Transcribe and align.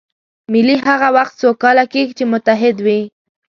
ملت 0.53 0.81
هغه 0.91 1.07
وخت 1.17 1.33
سوکاله 1.41 1.85
کېږي 1.93 2.13
چې 2.19 2.25
متحد 2.33 2.75
وي. 2.85 3.01